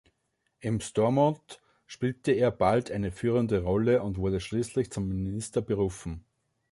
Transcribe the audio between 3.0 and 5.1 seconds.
führende Rolle und wurde schließlich zum